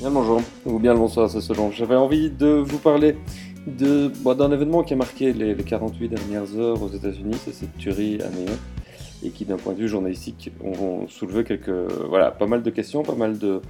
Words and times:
Bien 0.00 0.08
le 0.08 0.14
bonjour, 0.14 0.40
ou 0.64 0.78
bien 0.78 0.94
le 0.94 0.98
bonsoir, 0.98 1.28
c'est 1.28 1.42
selon. 1.42 1.70
J'avais 1.70 1.94
envie 1.94 2.30
de 2.30 2.46
vous 2.46 2.78
parler 2.78 3.16
de, 3.66 4.10
bon, 4.22 4.34
d'un 4.34 4.50
événement 4.50 4.82
qui 4.82 4.94
a 4.94 4.96
marqué 4.96 5.34
les, 5.34 5.54
les 5.54 5.62
48 5.62 6.08
dernières 6.08 6.56
heures 6.56 6.82
aux 6.82 6.88
États-Unis, 6.88 7.36
c'est 7.44 7.52
cette 7.52 7.76
tuerie 7.76 8.18
à 8.22 8.30
New 8.30 8.46
et 9.22 9.28
qui, 9.28 9.44
d'un 9.44 9.58
point 9.58 9.74
de 9.74 9.80
vue 9.80 9.88
journalistique, 9.88 10.52
ont 10.64 11.06
soulevé 11.06 11.44
quelques, 11.44 11.92
voilà, 12.08 12.30
pas 12.30 12.46
mal 12.46 12.62
de 12.62 12.70
questions, 12.70 13.02
pas 13.02 13.14
mal 13.14 13.36
de, 13.36 13.60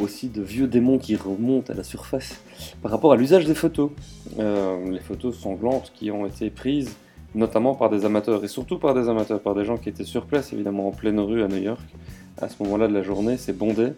aussi 0.00 0.28
de 0.28 0.42
vieux 0.42 0.66
démons 0.66 0.98
qui 0.98 1.14
remontent 1.14 1.72
à 1.72 1.76
la 1.76 1.84
surface 1.84 2.40
par 2.82 2.90
rapport 2.90 3.12
à 3.12 3.16
l'usage 3.16 3.46
des 3.46 3.54
photos. 3.54 3.92
Euh, 4.40 4.90
les 4.90 4.98
photos 4.98 5.38
sanglantes 5.38 5.92
qui 5.94 6.10
ont 6.10 6.26
été 6.26 6.50
prises 6.50 6.96
notamment 7.36 7.76
par 7.76 7.88
des 7.88 8.04
amateurs, 8.04 8.42
et 8.42 8.48
surtout 8.48 8.78
par 8.78 8.94
des 8.94 9.08
amateurs, 9.08 9.38
par 9.38 9.54
des 9.54 9.64
gens 9.64 9.76
qui 9.76 9.88
étaient 9.88 10.02
sur 10.02 10.26
place, 10.26 10.52
évidemment, 10.52 10.88
en 10.88 10.90
pleine 10.90 11.20
rue 11.20 11.44
à 11.44 11.46
New 11.46 11.62
York. 11.62 11.84
À 12.40 12.48
ce 12.48 12.62
moment-là 12.62 12.88
de 12.88 12.94
la 12.94 13.02
journée, 13.02 13.36
c'est 13.36 13.56
bondé. 13.56 13.92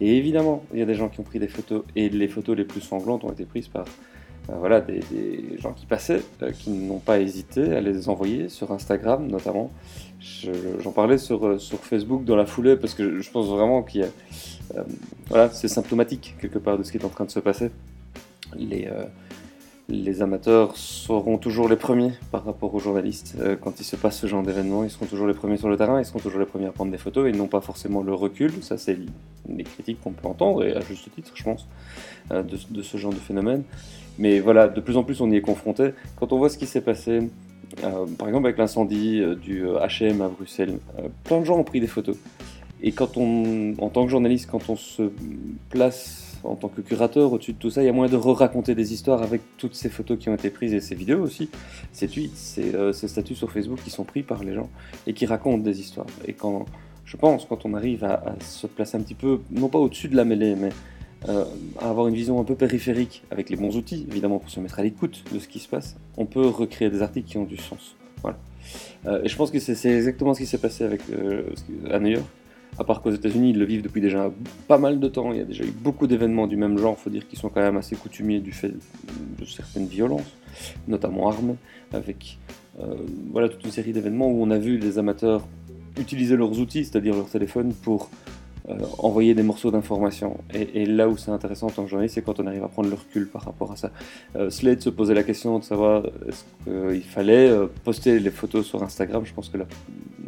Et 0.00 0.16
évidemment, 0.16 0.64
il 0.72 0.80
y 0.80 0.82
a 0.82 0.86
des 0.86 0.94
gens 0.94 1.08
qui 1.08 1.20
ont 1.20 1.24
pris 1.24 1.38
des 1.38 1.48
photos, 1.48 1.82
et 1.94 2.08
les 2.08 2.28
photos 2.28 2.56
les 2.56 2.64
plus 2.64 2.80
sanglantes 2.80 3.24
ont 3.24 3.32
été 3.32 3.44
prises 3.44 3.68
par 3.68 3.84
euh, 4.50 4.54
voilà, 4.58 4.80
des, 4.80 5.02
gens 5.58 5.72
qui 5.72 5.86
passaient, 5.86 6.22
euh, 6.42 6.50
qui 6.50 6.70
n'ont 6.70 6.98
pas 6.98 7.20
hésité 7.20 7.76
à 7.76 7.80
les 7.80 8.08
envoyer 8.08 8.48
sur 8.48 8.72
Instagram 8.72 9.28
notamment. 9.28 9.70
J'en 10.80 10.92
parlais 10.92 11.18
sur, 11.18 11.46
euh, 11.46 11.58
sur 11.58 11.78
Facebook 11.78 12.24
dans 12.24 12.36
la 12.36 12.46
foulée 12.46 12.76
parce 12.76 12.94
que 12.94 13.20
je 13.20 13.30
pense 13.30 13.46
vraiment. 13.46 13.84
Euh, 13.96 14.82
voilà, 15.28 15.50
c'est 15.50 15.68
symptomatique 15.68 16.36
quelque 16.40 16.58
part 16.58 16.78
de 16.78 16.82
ce 16.82 16.92
qui 16.92 16.98
est 16.98 17.04
en 17.04 17.08
train 17.08 17.24
de 17.24 17.30
se 17.30 17.40
passer. 17.40 17.70
Les, 18.56 18.88
les 19.88 20.22
amateurs 20.22 20.76
seront 20.76 21.38
toujours 21.38 21.68
les 21.68 21.76
premiers 21.76 22.12
par 22.30 22.44
rapport 22.44 22.74
aux 22.74 22.78
journalistes. 22.78 23.36
Euh, 23.40 23.56
quand 23.60 23.80
il 23.80 23.84
se 23.84 23.96
passe 23.96 24.18
ce 24.18 24.26
genre 24.26 24.42
d'événement, 24.42 24.84
ils 24.84 24.90
seront 24.90 25.06
toujours 25.06 25.26
les 25.26 25.34
premiers 25.34 25.56
sur 25.56 25.68
le 25.68 25.76
terrain, 25.76 26.00
ils 26.00 26.04
seront 26.04 26.20
toujours 26.20 26.40
les 26.40 26.46
premiers 26.46 26.66
à 26.66 26.72
prendre 26.72 26.92
des 26.92 26.98
photos, 26.98 27.28
et 27.28 27.36
n'ont 27.36 27.48
pas 27.48 27.60
forcément 27.60 28.02
le 28.02 28.14
recul. 28.14 28.52
Ça, 28.62 28.78
c'est 28.78 28.96
les 29.48 29.64
critiques 29.64 30.00
qu'on 30.00 30.12
peut 30.12 30.28
entendre, 30.28 30.64
et 30.64 30.74
à 30.74 30.80
juste 30.80 31.12
titre, 31.14 31.32
je 31.34 31.42
pense, 31.42 31.66
euh, 32.30 32.42
de, 32.42 32.82
ce 32.82 32.96
genre 32.96 33.12
de 33.12 33.18
phénomène. 33.18 33.64
Mais 34.18 34.40
voilà, 34.40 34.68
de 34.68 34.80
plus 34.80 34.96
en 34.96 35.02
plus, 35.02 35.20
on 35.20 35.30
y 35.30 35.36
est 35.36 35.40
confronté. 35.40 35.90
Quand 36.16 36.32
on 36.32 36.38
voit 36.38 36.48
ce 36.48 36.58
qui 36.58 36.66
s'est 36.66 36.82
passé, 36.82 37.30
euh, 37.82 38.06
par 38.18 38.28
exemple 38.28 38.46
avec 38.46 38.58
l'incendie 38.58 39.22
du 39.42 39.64
H&M 39.64 40.20
à 40.20 40.28
Bruxelles, 40.28 40.78
plein 41.24 41.40
de 41.40 41.44
gens 41.44 41.58
ont 41.58 41.64
pris 41.64 41.80
des 41.80 41.86
photos. 41.86 42.16
Et 42.82 42.92
quand 42.92 43.16
on, 43.16 43.74
en 43.78 43.88
tant 43.88 44.04
que 44.04 44.10
journaliste, 44.10 44.48
quand 44.50 44.68
on 44.68 44.76
se 44.76 45.10
place 45.70 46.40
en 46.44 46.56
tant 46.56 46.68
que 46.68 46.80
curateur 46.80 47.32
au-dessus 47.32 47.52
de 47.52 47.58
tout 47.58 47.70
ça, 47.70 47.82
il 47.82 47.86
y 47.86 47.88
a 47.88 47.92
moyen 47.92 48.10
de 48.10 48.16
re-raconter 48.16 48.74
des 48.74 48.92
histoires 48.92 49.22
avec 49.22 49.40
toutes 49.56 49.74
ces 49.74 49.88
photos 49.88 50.18
qui 50.18 50.28
ont 50.28 50.34
été 50.34 50.50
prises 50.50 50.74
et 50.74 50.80
ces 50.80 50.96
vidéos 50.96 51.20
aussi, 51.20 51.48
ces 51.92 52.08
tweets, 52.08 52.36
ces, 52.36 52.74
euh, 52.74 52.92
ces, 52.92 53.06
statuts 53.06 53.36
sur 53.36 53.52
Facebook 53.52 53.78
qui 53.84 53.90
sont 53.90 54.02
pris 54.02 54.24
par 54.24 54.42
les 54.42 54.54
gens 54.54 54.68
et 55.06 55.12
qui 55.12 55.24
racontent 55.24 55.62
des 55.62 55.80
histoires. 55.80 56.06
Et 56.26 56.32
quand, 56.32 56.66
je 57.04 57.16
pense, 57.16 57.44
quand 57.44 57.64
on 57.64 57.74
arrive 57.74 58.02
à, 58.02 58.34
se 58.40 58.66
placer 58.66 58.96
un 58.96 59.00
petit 59.00 59.14
peu, 59.14 59.40
non 59.50 59.68
pas 59.68 59.78
au-dessus 59.78 60.08
de 60.08 60.16
la 60.16 60.24
mêlée, 60.24 60.56
mais 60.56 60.70
euh, 61.28 61.44
à 61.78 61.90
avoir 61.90 62.08
une 62.08 62.14
vision 62.14 62.40
un 62.40 62.44
peu 62.44 62.56
périphérique, 62.56 63.22
avec 63.30 63.48
les 63.48 63.56
bons 63.56 63.76
outils, 63.76 64.04
évidemment, 64.10 64.40
pour 64.40 64.50
se 64.50 64.58
mettre 64.58 64.80
à 64.80 64.82
l'écoute 64.82 65.22
de 65.32 65.38
ce 65.38 65.46
qui 65.46 65.60
se 65.60 65.68
passe, 65.68 65.96
on 66.16 66.26
peut 66.26 66.48
recréer 66.48 66.90
des 66.90 67.02
articles 67.02 67.28
qui 67.28 67.38
ont 67.38 67.44
du 67.44 67.56
sens. 67.56 67.94
Voilà. 68.22 68.38
Euh, 69.06 69.22
et 69.22 69.28
je 69.28 69.36
pense 69.36 69.52
que 69.52 69.60
c'est 69.60 69.90
exactement 69.90 70.34
ce 70.34 70.40
qui 70.40 70.46
s'est 70.46 70.58
passé 70.58 70.82
avec, 70.82 71.02
euh, 71.10 71.44
à 71.88 72.00
New 72.00 72.08
York 72.08 72.26
à 72.78 72.84
part 72.84 73.02
qu'aux 73.02 73.10
États-Unis, 73.10 73.50
ils 73.50 73.58
le 73.58 73.64
vivent 73.64 73.82
depuis 73.82 74.00
déjà 74.00 74.30
pas 74.68 74.78
mal 74.78 74.98
de 74.98 75.08
temps. 75.08 75.32
Il 75.32 75.38
y 75.38 75.42
a 75.42 75.44
déjà 75.44 75.64
eu 75.64 75.70
beaucoup 75.70 76.06
d'événements 76.06 76.46
du 76.46 76.56
même 76.56 76.78
genre, 76.78 76.96
il 76.98 77.02
faut 77.02 77.10
dire, 77.10 77.26
qui 77.28 77.36
sont 77.36 77.48
quand 77.48 77.60
même 77.60 77.76
assez 77.76 77.96
coutumiers 77.96 78.40
du 78.40 78.52
fait 78.52 78.72
de 79.38 79.44
certaines 79.44 79.86
violences, 79.86 80.36
notamment 80.88 81.28
armées, 81.28 81.56
avec 81.92 82.38
euh, 82.80 82.94
voilà, 83.30 83.48
toute 83.48 83.64
une 83.64 83.70
série 83.70 83.92
d'événements 83.92 84.28
où 84.28 84.42
on 84.42 84.50
a 84.50 84.58
vu 84.58 84.78
les 84.78 84.98
amateurs 84.98 85.46
utiliser 85.98 86.36
leurs 86.36 86.58
outils, 86.58 86.84
c'est-à-dire 86.84 87.14
leur 87.14 87.28
téléphone, 87.28 87.74
pour 87.74 88.08
euh, 88.68 88.78
envoyer 88.98 89.34
des 89.34 89.42
morceaux 89.42 89.70
d'informations. 89.70 90.38
Et, 90.54 90.86
là 90.86 91.08
où 91.08 91.16
c'est 91.16 91.32
intéressant 91.32 91.66
en 91.66 91.70
tant 91.70 91.82
que 91.82 91.90
journaliste, 91.90 92.14
c'est 92.14 92.22
quand 92.22 92.38
on 92.38 92.46
arrive 92.46 92.62
à 92.62 92.68
prendre 92.68 92.88
le 92.88 92.94
recul 92.94 93.28
par 93.28 93.42
rapport 93.42 93.72
à 93.72 93.76
ça. 93.76 93.90
Euh, 94.36 94.50
Slade 94.50 94.80
se 94.80 94.88
posait 94.88 95.14
la 95.14 95.24
question 95.24 95.58
de 95.58 95.64
savoir 95.64 96.04
est-ce 96.28 96.44
qu'il 96.64 97.02
fallait 97.02 97.48
euh, 97.48 97.66
poster 97.84 98.20
les 98.20 98.30
photos 98.30 98.64
sur 98.64 98.82
Instagram. 98.82 99.24
Je 99.24 99.34
pense 99.34 99.48
que 99.48 99.58
la, 99.58 99.66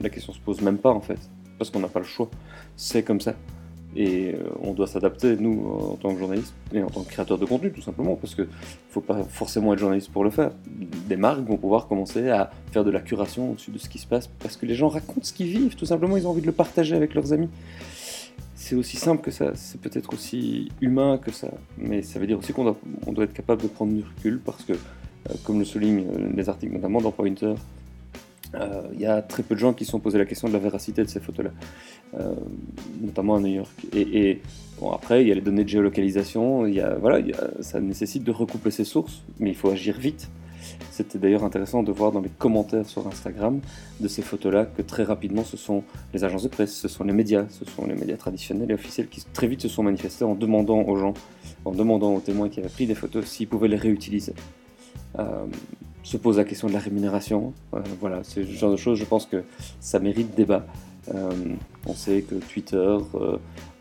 la 0.03 0.09
question 0.09 0.33
se 0.33 0.41
pose 0.41 0.61
même 0.63 0.79
pas 0.79 0.91
en 0.91 1.01
fait 1.01 1.19
parce 1.59 1.71
qu'on 1.71 1.81
n'a 1.81 1.89
pas 1.89 2.01
le 2.01 2.05
choix. 2.05 2.29
C'est 2.77 3.03
comme 3.03 3.21
ça. 3.21 3.35
Et 3.97 4.35
euh, 4.35 4.39
on 4.61 4.73
doit 4.73 4.89
s'adapter, 4.89 5.37
nous, 5.37 5.67
en 5.69 5.95
tant 5.95 6.13
que 6.13 6.19
journaliste 6.19 6.53
et 6.73 6.83
en 6.83 6.89
tant 6.89 7.03
que 7.03 7.11
créateur 7.11 7.39
de 7.39 7.45
contenu, 7.45 7.71
tout 7.71 7.81
simplement, 7.81 8.17
parce 8.17 8.35
qu'il 8.35 8.45
ne 8.45 8.51
faut 8.91 9.01
pas 9.01 9.23
forcément 9.23 9.73
être 9.73 9.79
journaliste 9.79 10.11
pour 10.11 10.25
le 10.25 10.31
faire. 10.31 10.51
Des 11.09 11.17
marques 11.17 11.47
vont 11.47 11.57
pouvoir 11.57 11.87
commencer 11.87 12.29
à 12.29 12.51
faire 12.73 12.85
de 12.85 12.91
la 12.91 13.01
curation 13.01 13.53
au-dessus 13.53 13.71
de 13.71 13.79
ce 13.79 13.89
qui 13.89 13.99
se 13.99 14.07
passe, 14.07 14.27
parce 14.27 14.57
que 14.57 14.67
les 14.67 14.75
gens 14.75 14.89
racontent 14.89 15.23
ce 15.23 15.33
qu'ils 15.33 15.47
vivent, 15.47 15.77
tout 15.77 15.87
simplement, 15.87 16.17
ils 16.17 16.27
ont 16.27 16.31
envie 16.31 16.41
de 16.41 16.47
le 16.47 16.53
partager 16.53 16.97
avec 16.97 17.15
leurs 17.15 17.33
amis. 17.33 17.49
C'est 18.57 18.75
aussi 18.75 18.97
simple 18.97 19.23
que 19.23 19.31
ça, 19.31 19.53
c'est 19.55 19.81
peut-être 19.81 20.13
aussi 20.13 20.73
humain 20.81 21.19
que 21.19 21.31
ça, 21.31 21.51
mais 21.79 22.03
ça 22.03 22.19
veut 22.19 22.27
dire 22.27 22.39
aussi 22.39 22.53
qu'on 22.53 22.65
doit, 22.65 23.25
être 23.25 23.35
capable 23.35 23.63
de 23.63 23.69
prendre 23.69 23.93
du 23.93 24.03
recul, 24.03 24.41
parce 24.45 24.65
que, 24.65 24.73
euh, 24.73 25.35
comme 25.45 25.61
le 25.61 25.65
soulignent 25.65 26.07
les 26.35 26.49
articles 26.49 26.73
notamment 26.73 27.01
dans 27.01 27.13
Pointer, 27.13 27.55
il 28.55 28.63
euh, 28.63 29.01
y 29.01 29.07
a 29.07 29.23
très 29.23 29.43
peu 29.43 29.55
de 29.55 29.61
gens 29.61 29.73
qui 29.73 29.85
se 29.85 29.91
sont 29.91 30.01
posé 30.01 30.19
la 30.19 30.25
question 30.25 30.49
de 30.49 30.53
la 30.53 30.59
véracité 30.59 31.03
de 31.03 31.09
ces 31.09 31.21
photos-là, 31.21 31.51
euh, 32.19 32.35
notamment 33.01 33.37
à 33.37 33.41
New 33.41 33.55
York. 33.55 33.87
Et, 33.93 34.41
bon, 34.81 34.93
après, 34.93 35.23
il 35.23 35.29
y 35.29 35.33
a 35.33 35.35
les 35.35 35.41
données 35.41 35.65
de 35.65 35.69
géolocalisation, 35.69 36.67
y 36.67 36.81
a, 36.81 36.95
voilà, 36.95 37.25
ça 37.61 37.81
nécessite 37.81 38.25
de 38.25 38.31
recouper 38.31 38.71
ses 38.71 38.85
sources, 38.85 39.23
mais 39.41 39.51
il 39.51 39.57
faut 39.57 39.71
agir 39.71 39.99
vite. 39.99 40.29
C'était 40.91 41.19
d'ailleurs 41.19 41.45
intéressant 41.45 41.83
de 41.83 41.93
voir 41.93 42.13
dans 42.13 42.21
les 42.21 42.31
commentaires 42.31 42.87
sur 42.87 43.07
Instagram 43.07 43.61
de 44.01 44.09
ces 44.09 44.23
photos-là 44.23 44.65
que 44.65 44.81
très 44.81 45.03
rapidement 45.03 45.45
ce 45.45 45.59
sont 45.59 45.83
les 46.15 46.25
agences 46.25 46.45
de 46.45 46.49
presse, 46.49 46.75
ce 46.75 46.89
sont 46.89 47.05
les 47.05 47.13
médias, 47.13 47.45
ce 47.51 47.67
sont 47.67 47.85
les 47.87 47.95
médias 47.95 48.17
traditionnels 48.17 48.71
et 48.71 48.75
officiels 48.75 49.09
qui 49.09 49.23
très 49.33 49.47
vite 49.47 49.61
se 49.61 49.69
sont 49.69 49.83
manifestés 49.83 50.25
en 50.25 50.35
demandant 50.35 50.81
aux 50.83 50.97
gens, 50.97 51.13
en 51.67 51.73
demandant 51.73 52.15
aux 52.15 52.21
témoins 52.21 52.49
qui 52.49 52.61
avaient 52.61 52.71
pris 52.71 52.87
des 52.87 52.95
photos 52.95 53.27
s'ils 53.27 53.49
pouvaient 53.49 53.69
les 53.69 53.77
réutiliser. 53.77 54.33
Euh, 55.19 55.47
se 56.05 56.17
pose 56.17 56.37
la 56.37 56.45
question 56.45 56.69
de 56.69 56.73
la 56.73 56.79
rémunération. 56.79 57.53
Euh, 57.75 57.81
voilà, 58.01 58.23
ce 58.23 58.45
genre 58.45 58.71
de 58.71 58.77
choses, 58.77 58.99
je 58.99 59.05
pense 59.05 59.27
que 59.27 59.43
ça 59.81 59.99
mérite 59.99 60.35
débat. 60.37 60.67
Euh, 61.13 61.31
on 61.87 61.95
sait 61.95 62.23
que 62.23 62.37
Twitter, 62.37 62.77
euh, 62.77 63.37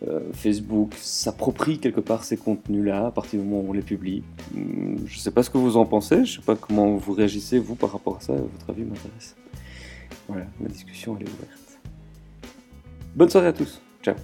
euh 0.07 0.19
Facebook 0.33 0.93
s'approprient 0.95 1.79
quelque 1.79 2.01
part 2.01 2.25
ces 2.25 2.35
contenus-là 2.35 3.07
à 3.07 3.11
partir 3.11 3.39
du 3.39 3.45
moment 3.45 3.61
où 3.61 3.69
on 3.69 3.73
les 3.73 3.81
publie. 3.81 4.23
Hmm, 4.53 4.97
je 5.05 5.15
ne 5.15 5.19
sais 5.19 5.31
pas 5.31 5.43
ce 5.43 5.49
que 5.49 5.57
vous 5.57 5.77
en 5.77 5.85
pensez, 5.85 6.17
je 6.17 6.21
ne 6.21 6.41
sais 6.41 6.45
pas 6.45 6.55
comment 6.55 6.95
vous 6.95 7.13
réagissez, 7.13 7.59
vous, 7.59 7.75
par 7.75 7.91
rapport 7.91 8.17
à 8.17 8.21
ça. 8.21 8.33
Votre 8.33 8.69
avis 8.69 8.83
m'intéresse. 8.83 9.35
Voilà, 10.27 10.45
la 10.61 10.69
discussion, 10.69 11.15
elle 11.19 11.27
est 11.27 11.29
ouverte. 11.29 11.79
Bonne 13.15 13.29
soirée 13.29 13.47
à 13.47 13.53
tous. 13.53 13.81
Ciao. 14.01 14.15